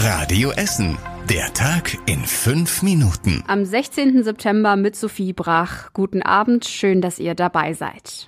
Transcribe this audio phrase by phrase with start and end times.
[0.00, 0.96] Radio Essen.
[1.28, 3.42] Der Tag in fünf Minuten.
[3.48, 4.22] Am 16.
[4.22, 5.92] September mit Sophie Brach.
[5.92, 8.26] Guten Abend, schön, dass ihr dabei seid.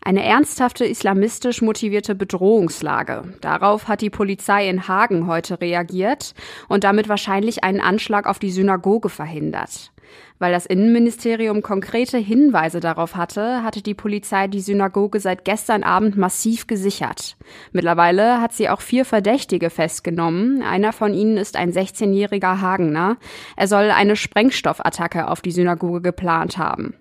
[0.00, 3.24] Eine ernsthafte islamistisch motivierte Bedrohungslage.
[3.42, 6.32] Darauf hat die Polizei in Hagen heute reagiert
[6.66, 9.92] und damit wahrscheinlich einen Anschlag auf die Synagoge verhindert.
[10.38, 16.16] Weil das Innenministerium konkrete Hinweise darauf hatte, hatte die Polizei die Synagoge seit gestern Abend
[16.16, 17.36] massiv gesichert.
[17.72, 20.62] Mittlerweile hat sie auch vier Verdächtige festgenommen.
[20.62, 23.16] Einer von ihnen ist ein 16-jähriger Hagener.
[23.56, 26.94] Er soll eine Sprengstoffattacke auf die Synagoge geplant haben.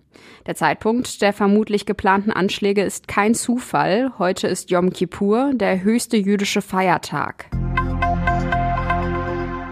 [0.48, 4.12] Der Zeitpunkt der vermutlich geplanten Anschläge ist kein Zufall.
[4.20, 7.50] Heute ist Yom Kippur, der höchste jüdische Feiertag.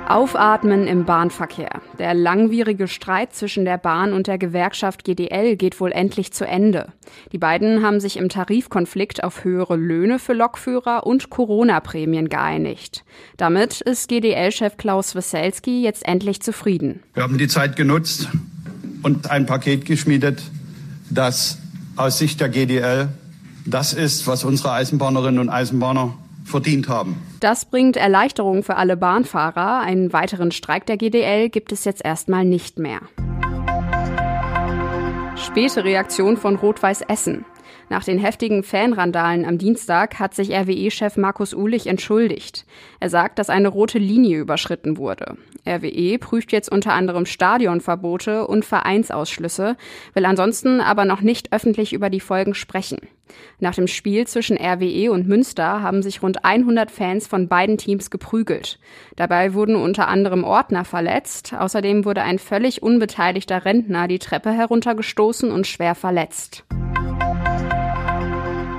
[0.08, 1.82] Aufatmen im Bahnverkehr.
[1.98, 6.88] Der langwierige Streit zwischen der Bahn und der Gewerkschaft GDL geht wohl endlich zu Ende.
[7.32, 13.06] Die beiden haben sich im Tarifkonflikt auf höhere Löhne für Lokführer und Corona-Prämien geeinigt.
[13.38, 17.02] Damit ist GDL-Chef Klaus Weselski jetzt endlich zufrieden.
[17.14, 18.28] Wir haben die Zeit genutzt
[19.02, 20.44] und ein Paket geschmiedet,
[21.10, 21.58] das
[21.96, 23.10] aus Sicht der GDL
[23.66, 26.14] das ist, was unsere Eisenbahnerinnen und Eisenbahner
[26.44, 27.16] verdient haben.
[27.40, 29.80] Das bringt Erleichterung für alle Bahnfahrer.
[29.80, 33.00] Einen weiteren Streik der GDL gibt es jetzt erstmal nicht mehr.
[35.36, 37.46] Späte Reaktion von Rot-Weiß Essen.
[37.90, 42.66] Nach den heftigen Fanrandalen am Dienstag hat sich RWE-Chef Markus Uhlich entschuldigt.
[43.00, 45.38] Er sagt, dass eine rote Linie überschritten wurde.
[45.66, 49.78] RWE prüft jetzt unter anderem Stadionverbote und Vereinsausschlüsse,
[50.14, 53.00] will ansonsten aber noch nicht öffentlich über die Folgen sprechen.
[53.60, 58.12] Nach dem Spiel zwischen RWE und Münster haben sich rund 100 Fans von beiden Teams
[58.12, 58.80] geprügelt.
[59.16, 61.54] Dabei wurden unter anderem Ordner verletzt.
[61.58, 66.66] Außerdem wurde ein völlig unbeteiligter Rentner die Treppe heruntergestoßen und schwer verletzt.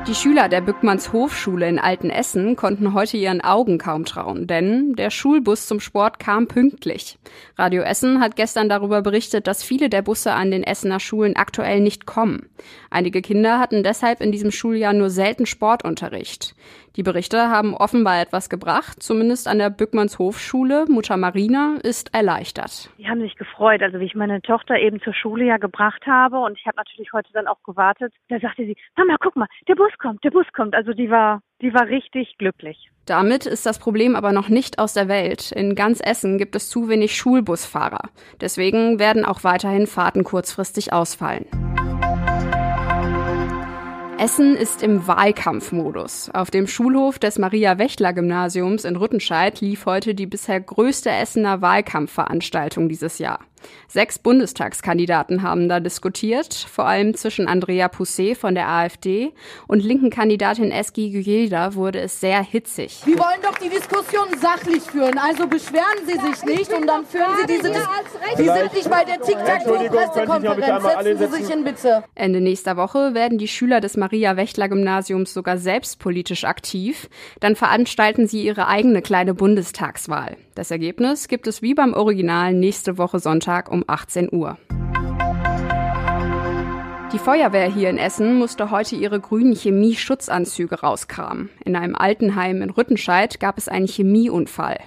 [0.06, 5.08] Die Schüler der Bückmanns Hofschule in Altenessen konnten heute ihren Augen kaum trauen, denn der
[5.08, 7.16] Schulbus zum Sport kam pünktlich.
[7.56, 11.80] Radio Essen hat gestern darüber berichtet, dass viele der Busse an den Essener Schulen aktuell
[11.80, 12.50] nicht kommen.
[12.90, 16.54] Einige Kinder hatten deshalb in diesem Schuljahr nur selten Sportunterricht.
[16.96, 20.84] Die Berichte haben offenbar etwas gebracht, zumindest an der Bückmanns Hofschule.
[20.88, 22.88] Mutter Marina ist erleichtert.
[22.98, 26.38] Die haben sich gefreut, also wie ich meine Tochter eben zur Schule ja gebracht habe
[26.38, 28.14] und ich habe natürlich heute dann auch gewartet.
[28.28, 30.76] Da sagte sie, Mama, guck mal, der Bus kommt, der Bus kommt.
[30.76, 32.90] Also die war, die war richtig glücklich.
[33.06, 35.50] Damit ist das Problem aber noch nicht aus der Welt.
[35.50, 38.10] In ganz Essen gibt es zu wenig Schulbusfahrer.
[38.40, 41.46] Deswegen werden auch weiterhin Fahrten kurzfristig ausfallen.
[44.18, 46.30] Essen ist im Wahlkampfmodus.
[46.32, 53.18] Auf dem Schulhof des Maria-Wächtler-Gymnasiums in Rüttenscheid lief heute die bisher größte Essener Wahlkampfveranstaltung dieses
[53.18, 53.40] Jahr.
[53.88, 59.32] Sechs Bundestagskandidaten haben da diskutiert, vor allem zwischen Andrea Pousset von der AfD
[59.68, 63.02] und linken Kandidatin Eski Güjelda wurde es sehr hitzig.
[63.04, 67.36] Wir wollen doch die Diskussion sachlich führen, also beschweren Sie sich nicht und dann führen
[67.40, 68.36] Sie diese Diskussion.
[68.36, 72.04] Sie sind nicht bei der Tic-Tac-Toe-Pressekonferenz, setzen Sie sich hin bitte.
[72.14, 77.08] Ende nächster Woche werden die Schüler des Maria-Wächtler-Gymnasiums sogar selbst politisch aktiv.
[77.40, 80.36] Dann veranstalten sie ihre eigene kleine Bundestagswahl.
[80.54, 84.58] Das Ergebnis gibt es wie beim Original nächste Woche Sonntag um 18 Uhr.
[87.14, 91.48] Die Feuerwehr hier in Essen musste heute ihre grünen Chemieschutzanzüge rauskramen.
[91.64, 94.78] In einem Altenheim in Rüttenscheid gab es einen Chemieunfall.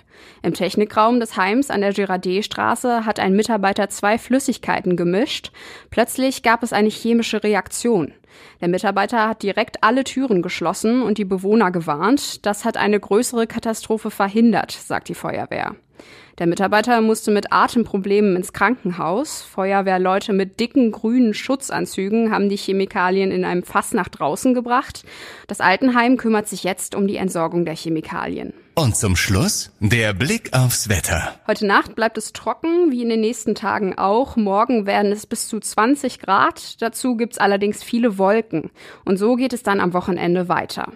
[0.44, 5.54] Im Technikraum des Heims an der Girardet-Straße hat ein Mitarbeiter zwei Flüssigkeiten gemischt.
[5.90, 8.14] Plötzlich gab es eine chemische Reaktion.
[8.60, 12.46] Der Mitarbeiter hat direkt alle Türen geschlossen und die Bewohner gewarnt.
[12.46, 15.78] Das hat eine größere Katastrophe verhindert, sagt die Feuerwehr.
[16.40, 19.42] Der Mitarbeiter musste mit Atemproblemen ins Krankenhaus.
[19.42, 25.04] Feuerwehrleute mit dicken grünen Schutzanzügen haben die Chemikalien in einem Fass nach draußen gebracht.
[25.48, 28.54] Das Altenheim kümmert sich jetzt um die Entsorgung der Chemikalien.
[28.76, 31.40] Und zum Schluss der Blick aufs Wetter.
[31.48, 34.36] Heute Nacht bleibt es trocken, wie in den nächsten Tagen auch.
[34.36, 36.80] Morgen werden es bis zu 20 Grad.
[36.80, 38.70] Dazu gibt's allerdings viele Wolken.
[39.04, 40.92] Und so geht es dann am Wochenende weiter.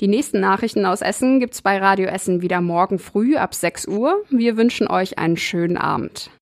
[0.00, 4.22] Die nächsten Nachrichten aus Essen gibt's bei Radio Essen wieder morgen früh ab 6 Uhr.
[4.30, 6.30] Wir wünschen euch einen schönen Abend.